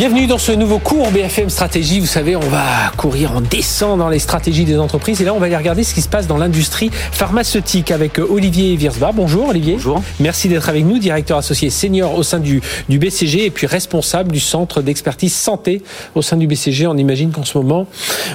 [0.00, 2.00] Bienvenue dans ce nouveau cours BFM Stratégie.
[2.00, 5.20] Vous savez, on va courir, en descend dans les stratégies des entreprises.
[5.20, 8.78] Et là, on va aller regarder ce qui se passe dans l'industrie pharmaceutique avec Olivier
[8.78, 9.12] Wiersba.
[9.12, 9.74] Bonjour Olivier.
[9.74, 10.02] Bonjour.
[10.18, 14.32] Merci d'être avec nous, directeur associé senior au sein du, du BCG et puis responsable
[14.32, 15.82] du centre d'expertise santé
[16.14, 16.86] au sein du BCG.
[16.86, 17.86] On imagine qu'en ce moment,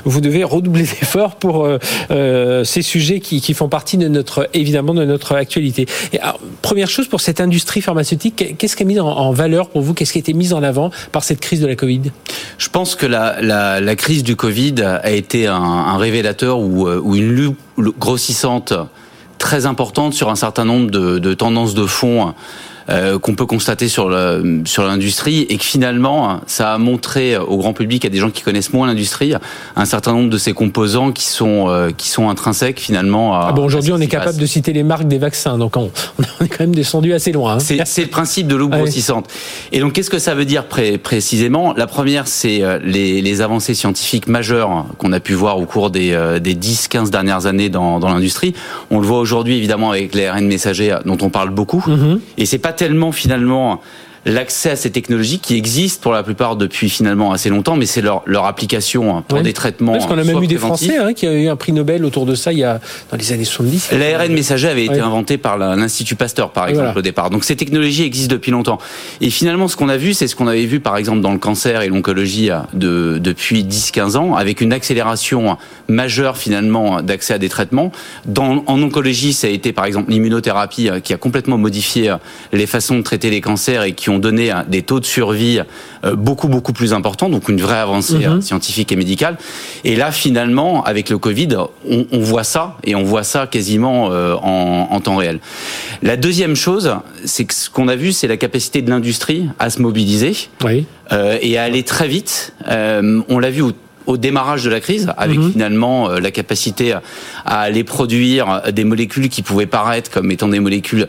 [0.03, 1.79] vous devez redoubler d'efforts pour euh,
[2.11, 5.87] euh, ces sujets qui, qui, font partie de notre, évidemment, de notre actualité.
[6.13, 9.69] Et alors, première chose pour cette industrie pharmaceutique, qu'est-ce qui est mis en, en valeur
[9.69, 9.95] pour vous?
[9.95, 12.11] Qu'est-ce qui a été mis en avant par cette crise de la Covid
[12.57, 17.57] Je pense que la, crise du Covid a été un, révélateur ou, ou une loupe
[17.99, 18.73] grossissante
[19.37, 22.33] très importante sur un certain nombre de tendances de fond
[22.87, 27.57] euh, qu'on peut constater sur le, sur l'industrie et que finalement ça a montré au
[27.57, 29.33] grand public à des gens qui connaissent moins l'industrie
[29.75, 33.33] un certain nombre de ces composants qui sont euh, qui sont intrinsèques finalement.
[33.33, 35.89] À, ah bon aujourd'hui on est capable de citer les marques des vaccins donc on,
[36.19, 37.55] on est quand même descendu assez loin.
[37.55, 37.59] Hein.
[37.59, 39.29] C'est, le principe de loupe ah grossissante.
[39.71, 41.73] Et donc qu'est-ce que ça veut dire pré- précisément?
[41.75, 45.89] La première c'est euh, les, les avancées scientifiques majeures qu'on a pu voir au cours
[45.89, 48.53] des, des 10-15 dernières années dans, dans l'industrie.
[48.91, 51.83] On le voit aujourd'hui évidemment avec les ARN messagers dont on parle beaucoup.
[51.87, 52.19] Mm-hmm.
[52.37, 53.81] Et c'est pas tellement finalement
[54.25, 58.01] l'accès à ces technologies qui existent pour la plupart depuis finalement assez longtemps, mais c'est
[58.01, 59.43] leur, leur application pour oui.
[59.43, 59.93] des traitements.
[59.93, 62.25] Parce qu'on a même eu des Français hein, qui ont eu un prix Nobel autour
[62.25, 62.79] de ça il y a
[63.11, 63.91] dans les années 70.
[63.91, 66.99] L'ARN messager avait été inventé par l'Institut Pasteur, par exemple, voilà.
[66.99, 67.29] au départ.
[67.29, 68.79] Donc ces technologies existent depuis longtemps.
[69.21, 71.39] Et finalement, ce qu'on a vu, c'est ce qu'on avait vu par exemple dans le
[71.39, 75.57] cancer et l'oncologie de, depuis 10-15 ans, avec une accélération
[75.87, 77.91] majeure finalement d'accès à des traitements.
[78.25, 82.15] Dans, en oncologie, ça a été par exemple l'immunothérapie qui a complètement modifié
[82.53, 85.59] les façons de traiter les cancers et qui ont donné des taux de survie
[86.13, 88.35] beaucoup beaucoup plus importants, donc une vraie avancée Mhm.
[88.37, 88.41] mmh.
[88.41, 89.37] scientifique et médicale.
[89.83, 91.49] Et là, finalement, avec le Covid,
[91.89, 95.39] on, on voit ça et on voit ça quasiment euh, en, en, temps réel.
[96.03, 99.69] La deuxième chose, c'est que ce qu'on a vu, c'est la capacité de l'industrie à
[99.69, 100.85] se mobiliser oui.
[101.11, 102.53] euh, et à aller très vite.
[102.67, 103.71] Euh, on l'a vu au
[104.07, 105.51] au démarrage de la crise, avec mmh.
[105.51, 107.01] finalement euh, la capacité à,
[107.45, 111.07] aller produire des molécules qui pouvaient paraître comme étant des molécules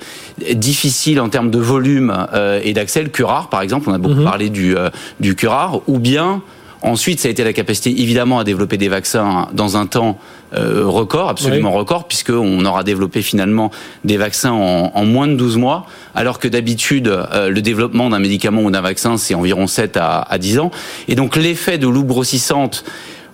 [0.55, 4.21] difficiles en termes de volume euh, et d'accès, le curare par exemple, on a beaucoup
[4.21, 4.25] mmh.
[4.25, 4.91] parlé du, euh,
[5.21, 6.43] du curare, ou bien
[6.87, 10.19] Ensuite, ça a été la capacité, évidemment, à développer des vaccins dans un temps
[10.55, 11.79] euh, record, absolument oui.
[11.79, 13.73] record, puisqu'on aura développé finalement
[14.05, 18.21] des vaccins en, en, moins de 12 mois, alors que d'habitude, euh, le développement d'un
[18.21, 20.71] médicament ou d'un vaccin, c'est environ 7 à, à 10 ans.
[21.09, 22.85] Et donc, l'effet de loupe grossissante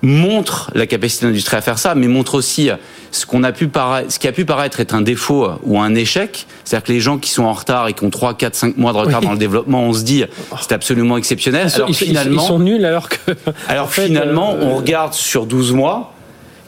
[0.02, 2.70] montre la capacité de l'industrie à faire ça, mais montre aussi
[3.12, 5.94] ce qu'on a pu paraître, ce qui a pu paraître être un défaut ou un
[5.94, 6.46] échec.
[6.64, 8.92] C'est-à-dire que les gens qui sont en retard et qui ont 3, 4, 5 mois
[8.92, 9.26] de retard oui.
[9.26, 10.24] dans le développement, on se dit
[10.60, 11.68] c'est absolument exceptionnel.
[11.68, 13.16] Ils, alors, finalement, ils sont nuls alors que.
[13.68, 14.64] Alors fait, finalement, euh...
[14.64, 16.12] on regarde sur 12 mois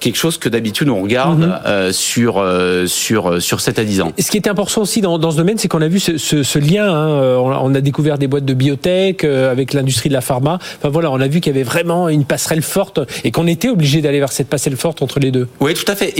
[0.05, 1.67] quelque chose que d'habitude on regarde mm -hmm.
[1.67, 4.13] euh, sur euh, sur sur 7 à 10 ans.
[4.27, 6.37] Ce qui est important aussi dans, dans ce domaine, c'est qu'on a vu ce, ce,
[6.53, 6.87] ce lien.
[7.01, 10.55] Hein, on, a découvert des boîtes de biotech euh, avec l'industrie de la pharma.
[10.79, 13.71] Enfin voilà, on a vu qu'il y avait vraiment une passerelle forte et qu'on était
[13.77, 15.47] obligé d'aller vers cette passerelle forte entre les deux.
[15.65, 16.11] Oui, tout à fait.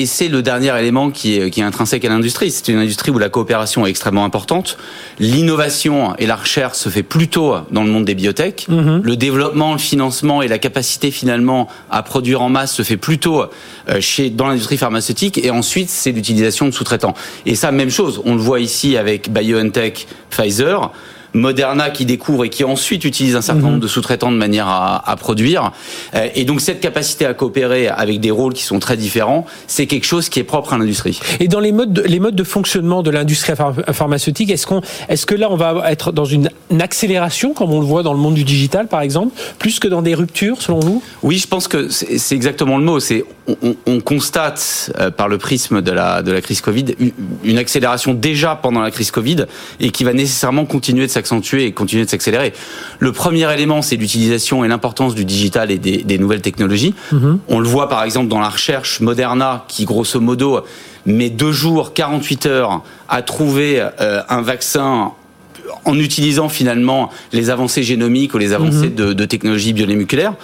[0.00, 2.48] Et c'est le dernier élément qui est, qui est intrinsèque à l'industrie.
[2.56, 4.68] C'est une industrie où la coopération est extrêmement importante.
[5.30, 8.56] L'innovation et la recherche se fait plutôt dans le monde des biotech.
[8.68, 8.98] Mm -hmm.
[9.10, 11.60] Le développement, le financement et la capacité finalement
[11.98, 16.66] à produire en masse se fait plutôt euh, dans l'industrie pharmaceutique et ensuite c'est l'utilisation
[16.66, 17.14] de sous-traitants.
[17.46, 20.90] Et ça, même chose, on le voit ici avec BioNTech, Pfizer.
[21.34, 25.08] Moderna qui découvre et qui ensuite utilise un certain nombre de sous-traitants de manière à,
[25.10, 25.72] à produire.
[26.14, 29.86] Euh, et donc cette capacité à coopérer avec des rôles qui sont très différents, c'est
[29.86, 31.18] quelque chose qui est propre à l'industrie.
[31.40, 33.54] Et dans les modes de, les modes de fonctionnement de l'industrie
[33.92, 37.80] pharmaceutique, est-ce qu'on est-ce que là on va être dans une, une, accélération comme on
[37.80, 40.80] le voit dans le monde du digital par exemple, plus que dans des ruptures selon
[40.80, 41.02] vous?
[41.22, 43.00] Oui, je pense que c'est exactement le mot.
[43.00, 47.12] C'est on, on, constate euh, par le prisme de la de la crise Covid une,
[47.44, 49.46] une accélération déjà pendant la crise Covid
[49.80, 52.52] et qui va nécessairement continuer de s'accentuer et continuer de s'accélérer.
[52.98, 56.94] Le premier élément, c'est l'utilisation et l'importance du digital et des, des nouvelles technologies.
[57.12, 57.38] -hmm.
[57.48, 60.60] On le voit par exemple dans la recherche Moderna, qui grosso modo
[61.06, 65.12] met deux jours, 48 heures à trouver euh, un vaccin
[65.84, 70.34] en utilisant finalement les avancées génomiques ou les avancées de, de technologies biomoléculaires.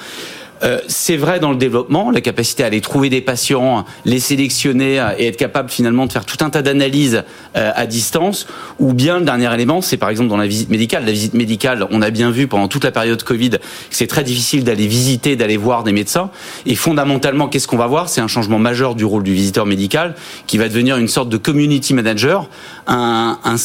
[0.62, 4.94] Euh, c'est vrai dans le développement, la capacité à aller trouver des patients, les sélectionner
[5.18, 7.24] et être capable finalement de faire tout un tas d'analyses
[7.56, 8.46] euh, à distance.
[8.78, 11.04] Ou bien le dernier élément, c'est par exemple dans la visite médicale.
[11.06, 13.58] La visite médicale, on a bien vu pendant toute la période Covid que
[13.90, 16.30] c'est très difficile d'aller visiter, d'aller voir des médecins.
[16.66, 18.08] Et fondamentalement, qu'est-ce qu'on va voir?
[18.08, 20.14] C'est un changement majeur du rôle du visiteur médical
[20.46, 22.48] qui va devenir une sorte de community manager,
[22.86, 23.56] un, un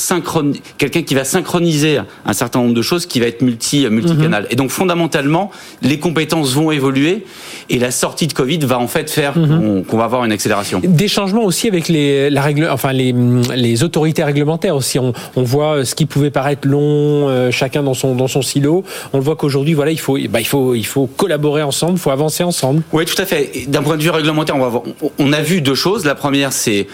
[0.78, 4.44] quelqu'un qui va synchroniser un certain nombre de choses, qui va être multi multicanal.
[4.44, 4.54] Mm -hmm.
[4.54, 5.52] Et donc fondamentalement,
[5.82, 7.26] les compétences vont évoluer évoluer.
[7.70, 9.86] Et la sortie de Covid va en fait faire Mhm.
[9.86, 10.82] qu'on va avoir une accélération.
[10.84, 13.14] Des changements aussi avec les, la règle, enfin les,
[13.56, 15.00] les autorités réglementaires aussi.
[15.00, 18.84] On, on voit ce qui pouvait paraître long, euh, chacun dans son dans son silo.
[19.14, 22.12] On voit qu'aujourd'hui, voilà, il faut, bah, il faut, il faut collaborer ensemble, il faut
[22.12, 22.84] avancer ensemble.
[22.94, 23.52] Oui, tout à fait.
[23.68, 24.84] D'un point de vue réglementaire, on, va voir-
[25.18, 26.06] on a vu deux choses.
[26.06, 26.88] La première, c'est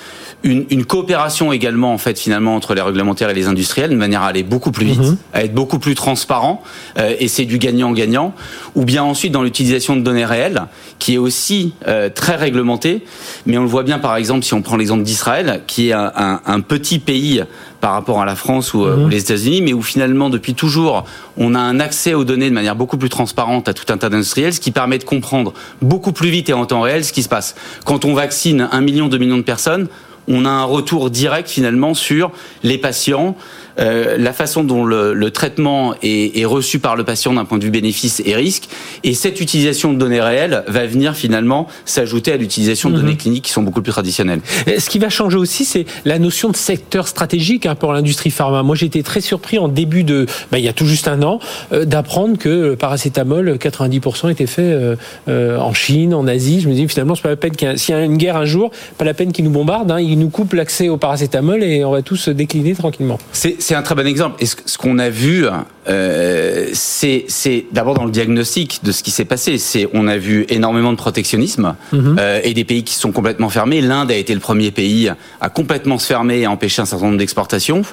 [0.44, 4.24] une, une coopération également, en fait, finalement, entre les réglementaires et les industriels, de manière
[4.24, 5.18] à aller beaucoup plus vite, Mhm.
[5.34, 6.64] à être beaucoup plus transparent,
[6.98, 8.34] euh, et c'est du gagnant-gagnant.
[8.76, 10.64] Ou bien ensuite dans l'utilisation de données réelles,
[11.00, 13.04] qui est aussi euh, très réglementée.
[13.46, 16.12] Mais on le voit bien, par exemple, si on prend l'exemple d'Israël, qui est un,
[16.16, 17.44] un- un petit pays
[17.80, 19.06] par rapport à la France ou, Mhm.
[19.06, 21.06] ou les États-Unis, mais où finalement depuis toujours
[21.38, 24.10] on a un accès aux données de manière beaucoup plus transparente à tout un tas
[24.10, 27.24] d'industriels, ce qui permet de comprendre beaucoup plus vite et en temps réel ce qui
[27.24, 27.56] se passe.
[27.86, 29.88] Quand on vaccine un million, deux millions de personnes,
[30.28, 32.32] on a un retour direct finalement sur
[32.64, 33.36] les patients,
[33.80, 37.58] euh, la façon dont le, le traitement est, est reçu par le patient d'un point
[37.58, 38.70] de vue bénéfice et risque,
[39.04, 43.46] et cette utilisation de données réelles va venir finalement s'ajouter à l'utilisation de données cliniques
[43.46, 44.42] qui sont beaucoup plus traditionnelles.
[44.68, 48.32] Et Ce qui va changer aussi, c'est la notion de secteur stratégique hein, pour l'industrie
[48.32, 48.64] pharma.
[48.64, 51.22] Moi, j'ai été très surpris en début de, bah, il y a tout juste un
[51.24, 51.40] an,
[51.74, 54.96] euh, d'apprendre que le paracétamol, 90% était fait euh,
[55.28, 56.62] euh, en Chine, en Asie.
[56.62, 58.46] Je me dis finalement, c'est pas la peine qu'il y y a une guerre un
[58.46, 59.92] jour, pas la peine qu'ils nous bombardent.
[59.92, 63.20] Hein, ils nous coupent l'accès au paracétamol et on va tous se décliner tranquillement.
[63.32, 64.36] C'est c'est un très bon exemple.
[64.40, 65.46] Et ce, ce qu'on a vu,
[65.88, 67.26] euh, c'est
[67.72, 69.58] d'abord dans le diagnostic de ce qui s'est passé.
[69.58, 73.82] C'est on a vu énormément de protectionnisme euh, et des pays qui sont complètement fermés.
[73.82, 77.06] L'Inde a été le premier pays à complètement se fermer et à empêcher un certain
[77.06, 77.84] nombre d'exportations.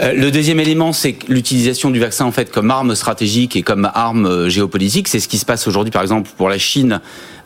[0.00, 3.90] Euh, Le deuxième élément, c'est l'utilisation du vaccin en fait comme arme stratégique et comme
[3.92, 5.08] arme géopolitique.
[5.08, 7.00] C'est ce qui se passe aujourd'hui, par exemple, pour la Chine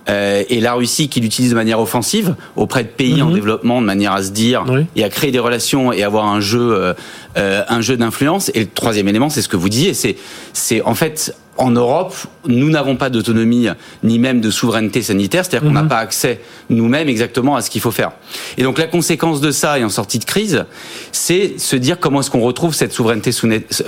[0.09, 3.87] euh, et la Russie qui l'utilisent de manière offensive auprès de pays en développement, de
[3.87, 4.87] manière à se dire Oui.
[4.97, 6.95] et à créer des relations et avoir un jeu, euh,
[7.37, 8.51] euh, un jeu d'influence.
[8.55, 10.17] Et le troisième élément, c'est ce que vous disiez, c'est,
[10.53, 12.15] c'est en fait en Europe,
[12.47, 13.69] nous n'avons pas d'autonomie
[14.03, 17.81] ni même de souveraineté sanitaire, c'est-à-dire qu'on n'a pas accès nous-mêmes exactement à ce qu'il
[17.81, 18.11] faut faire.
[18.59, 20.65] Et donc la conséquence de ça, et en sortie de crise,
[21.13, 23.31] c'est se dire comment est-ce qu'on retrouve cette souveraineté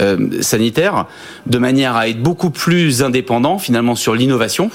[0.01, 1.07] euh, sanitaire
[1.47, 4.71] de manière à être beaucoup plus indépendant finalement sur l'innovation,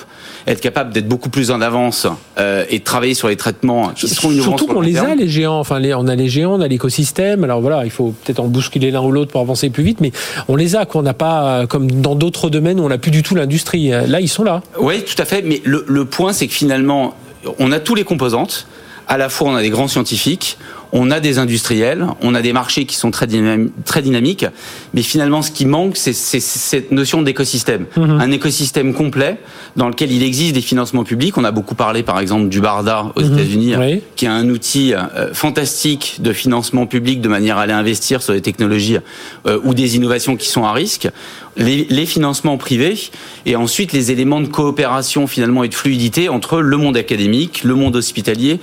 [0.48, 2.08] être capable d'être beaucoup plus en avance
[2.40, 5.30] euh, et de travailler sur les traitements qui seront innovants Surtout qu'on les a, les
[5.30, 5.60] géants.
[5.60, 7.44] Enfin, les- on a les géants, on a l'écosystème.
[7.44, 10.12] Alors voilà, il faut peut-être en bousculer l'un ou l'autre pour avancer plus vite, mais
[10.50, 10.86] on les a.
[10.86, 13.90] Qu'on n'a pas, euh, comme dans d'autres domaines on n'a plus du tout l'industrie.
[13.90, 14.62] Là, ils sont là.
[14.80, 15.42] Oui, tout à fait.
[15.44, 17.16] Mais le, le point, c'est que finalement,
[17.60, 18.68] on a tous les composantes.
[19.08, 20.58] À la fois, on a des grands scientifiques,
[20.94, 24.46] on a des industriels, on a des marchés qui sont très, dynam- très dynamiques.
[24.94, 27.88] Mais finalement, ce qui manque, c'est cette notion d'écosystème.
[27.98, 29.38] Un écosystème complet
[29.76, 31.38] dans lequel il existe des financements publics.
[31.38, 34.02] On a beaucoup parlé, par exemple, du BARDA aux États-Unis, Oui.
[34.16, 38.34] qui est un outil euh, fantastique de financement public de manière à aller investir sur
[38.34, 38.98] des technologies
[39.46, 41.10] euh, ou des innovations qui sont à risque.
[41.58, 42.98] Les, les financements privés
[43.46, 47.76] et ensuite les éléments de coopération finalement et de fluidité entre le monde académique, le
[47.76, 48.60] monde hospitalier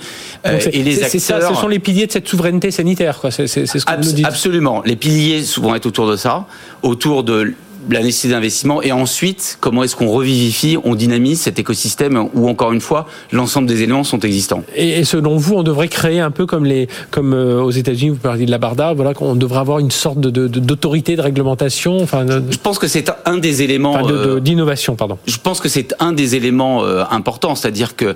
[0.47, 1.21] euh, et les acteurs.
[1.21, 3.19] ça, ce sont les piliers de cette souveraineté sanitaire.
[3.19, 3.29] quoi.
[3.29, 4.25] C'est ce que vous nous dites.
[4.25, 4.81] Absolument.
[4.85, 6.47] Les piliers vont être autour de ça,
[6.81, 7.53] autour de
[7.89, 12.71] la nécessité d'investissement et ensuite comment est-ce qu'on revivifie, on dynamise cet écosystème où encore
[12.73, 14.63] une fois l'ensemble des éléments sont existants.
[14.75, 18.15] Et, selon vous, on devrait créer un peu comme les, comme euh, aux États-Unis, vous
[18.17, 22.25] parliez de la Barda, voilà, qu'on devrait avoir une sorte de, d'autorité de réglementation, enfin,
[22.25, 23.93] de- Je pense que c'est un des éléments.
[23.93, 25.17] enfin, de- de- euh, d'innovation, pardon.
[25.25, 28.15] je pense que c'est un des éléments euh, importants, c'est-à-dire que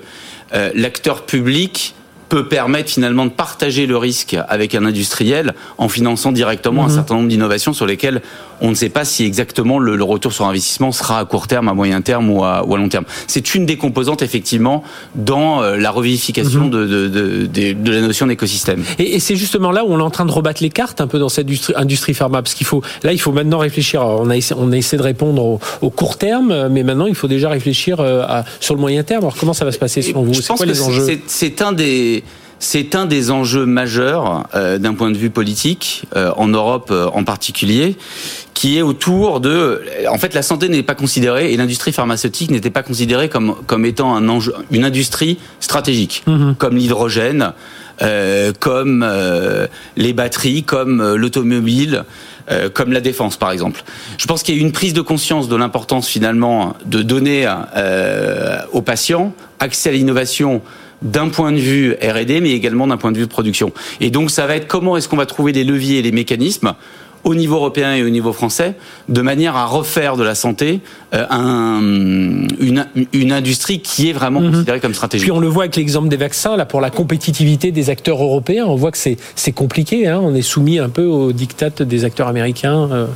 [0.54, 1.94] euh, l'acteur public
[2.34, 7.14] peut permettre finalement de partager le risque avec un industriel en finançant directement un certain
[7.14, 8.22] nombre d'innovations sur lesquelles
[8.60, 11.68] on ne sait pas si exactement le, le retour sur investissement sera à court terme,
[11.68, 13.04] à moyen terme ou à, ou à long terme.
[13.28, 14.82] C'est une des composantes effectivement
[15.14, 18.82] dans euh, la revivification de, de, de, de- de la notion d'écosystème.
[18.98, 21.06] Et, et c'est justement là où on est en train de rebattre les cartes un
[21.06, 24.00] peu dans cette industrie, industrie pharma, parce qu'il faut, là, il faut maintenant réfléchir.
[24.00, 27.06] Alors, on a essayé, on a essayé de répondre au, au court terme, mais maintenant,
[27.06, 29.22] il faut déjà réfléchir euh, à, sur le moyen terme.
[29.22, 30.34] Alors, comment ça va se passer selon vous?
[30.34, 31.06] C'est quoi les enjeux?
[31.28, 32.23] c'est un des
[32.64, 37.08] c'est un des enjeux majeurs euh, d'un point de vue politique euh, en Europe euh,
[37.12, 37.96] en particulier,
[38.54, 42.70] qui est autour de en fait la santé n'est pas considérée et l'industrie pharmaceutique n'était
[42.70, 46.24] pas considérée comme comme étant un enjeu, une industrie stratégique,
[46.58, 47.52] comme l'hydrogène,
[48.60, 49.06] comme
[49.96, 52.04] les batteries, comme l'automobile.
[52.50, 53.82] euh, comme la défense par exemple.
[54.18, 57.46] Je pense qu'il y a eu une prise de conscience de l'importance finalement de donner
[57.74, 60.60] euh, aux patients accès à l'innovation
[61.02, 63.72] d'un point de vue R&D, mais également d'un point de vue de production.
[64.00, 66.74] Et donc, ça va être comment est-ce qu'on va trouver les leviers et les mécanismes
[67.24, 68.74] au niveau européen et au niveau français,
[69.08, 70.80] de manière à refaire de la santé
[71.14, 71.80] euh, un,
[72.60, 75.24] une, une industrie qui est vraiment considérée comme stratégique.
[75.24, 78.66] Puis on le voit avec l'exemple des vaccins, là, pour la compétitivité des acteurs européens,
[78.66, 80.06] on voit que c'est c'est compliqué.
[80.06, 82.90] Hein, on est soumis un peu aux dictates des acteurs américains.
[82.92, 83.06] euh.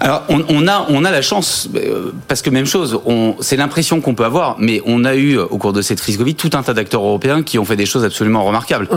[0.00, 3.00] Alors, on, a, on a la chance, euh, parce que même chose,
[3.40, 6.34] c'est l'impression qu'on peut avoir, mais on a eu, au cours de cette crise Covid,
[6.34, 8.88] tout un tas d'acteurs européens qui ont fait des choses absolument remarquables.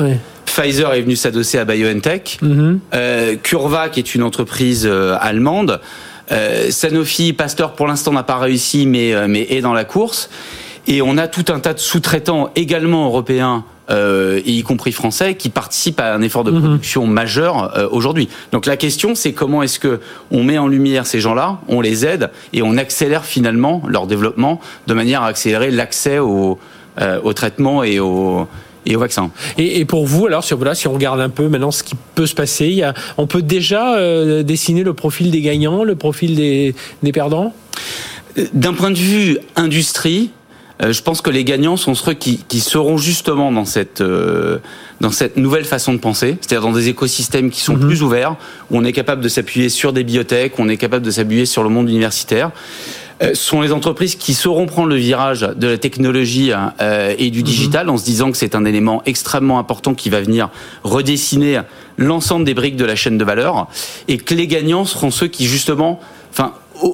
[0.45, 2.39] Pfizer est venu s'adosser à BioNTech.
[2.41, 2.75] Mm
[3.43, 5.81] Curva, qui est une entreprise euh, allemande.
[6.69, 10.29] Sanofi, Pasteur, pour l'instant, n'a pas réussi, mais, mais est dans la course.
[10.87, 15.49] Et on a tout un tas de sous-traitants également européens euh, y compris français, qui
[15.49, 16.61] participent à un effort de mhm.
[16.61, 18.29] production majeur euh, aujourd'hui.
[18.51, 19.99] Donc la question, c'est comment est-ce que
[20.31, 24.59] on met en lumière ces gens-là, on les aide et on accélère finalement leur développement
[24.87, 26.57] de manière à accélérer l'accès au,
[26.99, 28.47] euh, au traitement et au
[28.87, 29.31] et au vaccin.
[29.57, 31.95] Et, et, pour vous, alors, si, voilà, si on regarde un peu maintenant ce qui
[32.13, 35.83] peut se passer, il y a, on peut déjà euh, dessiner le profil des gagnants,
[35.83, 37.53] le profil des, des perdants?
[38.53, 40.29] D'un point de vue industrie,
[40.81, 44.59] je pense que les gagnants sont ceux qui, qui seront justement dans cette euh,
[44.99, 47.87] dans cette nouvelle façon de penser, c'est-à-dire dans des écosystèmes qui sont mhm.
[47.87, 48.35] plus ouverts,
[48.69, 51.45] où on est capable de s'appuyer sur des biotech, où on est capable de s'appuyer
[51.45, 52.51] sur le monde universitaire.
[53.23, 56.51] Euh, sont les entreprises qui sauront prendre le virage de la technologie
[56.81, 57.45] euh, et du mhm.
[57.45, 60.49] digital en se disant que c'est un élément extrêmement important qui va venir
[60.83, 61.61] redessiner
[61.97, 63.67] l'ensemble des briques de la chaîne de valeur
[64.09, 66.01] et que les gagnants seront ceux qui justement
[66.31, 66.51] enfin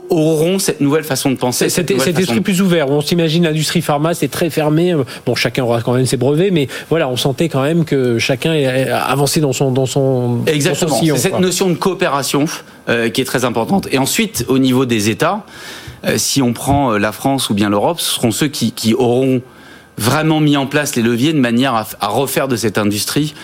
[0.09, 1.69] auront cette nouvelle façon de penser.
[1.69, 2.89] Cet, esprit plus ouvert.
[2.89, 4.95] On s'imagine l'industrie pharma, c'est très fermé.
[5.25, 8.53] Bon, chacun aura quand même ses brevets, mais voilà, on sentait quand même que chacun
[8.93, 10.39] avancé dans son dans son.
[10.47, 10.99] Exactement.
[11.01, 12.45] C'est cette notion de coopération
[12.89, 13.87] euh, qui est très importante.
[13.91, 15.45] Et ensuite, au niveau des États,
[16.03, 18.93] euh, si on prend euh, la France ou bien l'Europe, ce seront ceux qui, qui
[18.93, 19.41] auront
[19.97, 23.35] vraiment mis en place les leviers de manière à, à refaire de cette industrie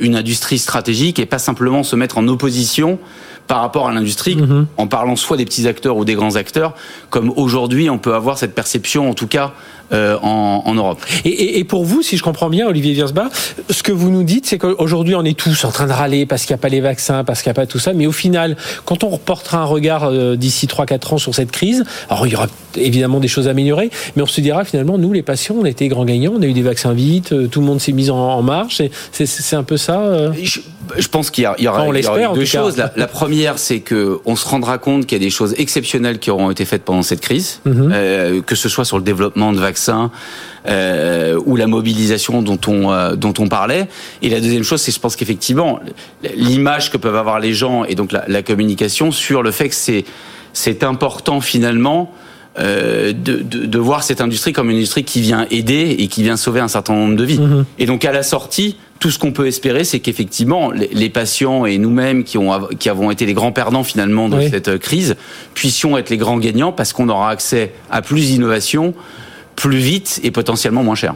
[0.00, 2.98] une industrie stratégique et pas simplement se mettre en opposition
[3.46, 4.66] par rapport à l'industrie, mhm.
[4.76, 6.74] en parlant soit des petits acteurs ou des grands acteurs,
[7.10, 9.52] comme aujourd'hui on peut avoir cette perception, en tout cas
[9.92, 10.98] euh, en, en, Europe.
[11.24, 13.30] Et, et, pour vous, si je comprends bien, Olivier Wiersbach,
[13.70, 16.44] ce que vous nous dites, c'est qu'aujourd'hui on est tous en train de râler parce
[16.44, 18.12] qu'il n'y a pas les vaccins, parce qu'il n'y a pas tout ça, mais au
[18.12, 22.32] final, quand on reportera un regard euh, d'ici 3-4 ans sur cette crise, alors il
[22.32, 25.54] y aura évidemment des choses à améliorer, mais on se dira finalement, nous les patients,
[25.56, 27.80] on a été grands gagnants, on a eu des vaccins vite, euh, tout le monde
[27.80, 30.60] s'est mis en, en marche, c'est un peu ça je,
[30.98, 32.76] je, pense qu'il y, y, aura, il y aura deux choses.
[32.76, 36.18] La, la, première, c'est que on se rendra compte qu'il y a des choses exceptionnelles
[36.18, 37.90] qui auront été faites pendant cette crise, mhm.
[37.92, 40.10] euh, que ce soit sur le développement de vaccins
[40.68, 43.88] euh, ou la mobilisation dont on euh, dont on parlait.
[44.22, 45.80] Et la deuxième chose, c'est je pense qu'effectivement
[46.34, 49.74] l'image que peuvent avoir les gens et donc la, la communication sur le fait que
[49.74, 50.04] c'est
[50.52, 52.12] c'est important finalement
[52.58, 56.22] euh, de, de, de, voir cette industrie comme une industrie qui vient aider et qui
[56.22, 57.38] vient sauver un certain nombre de vies.
[57.38, 57.64] Mhm.
[57.78, 61.76] Et donc à la sortie, tout ce qu'on peut espérer, c'est qu'effectivement, les, patients et
[61.76, 65.16] nous-mêmes qui, ont, qui avons été les grands perdants finalement de cette euh, crise,
[65.54, 68.94] puissions être les grands gagnants parce qu'on aura accès à plus d'innovation,
[69.56, 71.14] plus vite et potentiellement moins cher.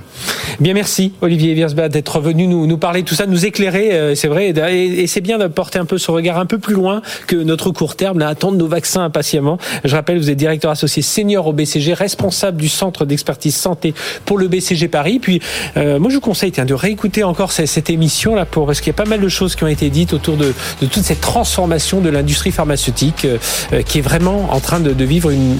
[0.59, 4.29] Bien, merci Olivier Wiersbach d'être venu nous, nous parler tout ça, nous éclairer, euh, c'est
[4.29, 7.37] vrai, et, c'est bien de porter un peu ce regard un peu plus loin que
[7.37, 9.59] notre court terme, à attendre nos vaccins impatiemment.
[9.85, 13.95] Je rappelle, vous êtes directeur associé senior au BCG, responsable du centre d'expertise santé
[14.25, 15.19] pour le BCG Paris.
[15.21, 15.41] Puis,
[15.77, 18.81] euh, moi, je vous conseille tiens, de réécouter encore cette, cette émission là pour parce
[18.81, 21.03] qu'il y a pas mal de choses qui ont été dites autour de, de toute
[21.03, 25.41] cette transformation de l'industrie pharmaceutique euh, qui est vraiment en train de, de vivre une,
[25.41, 25.59] une,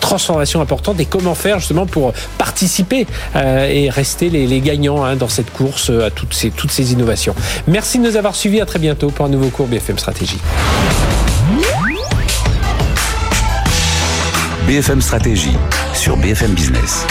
[0.00, 5.28] transformation importante et comment faire justement pour participer euh, et rester les, gagnants hein, dans
[5.28, 7.34] cette course euh, à toutes ces, toutes ces innovations.
[7.66, 8.60] Merci de nous avoir suivis.
[8.60, 10.38] À très bientôt pour un nouveau cours BFM Stratégie.
[14.66, 15.56] BFM Stratégie
[15.94, 17.06] sur BFM Business.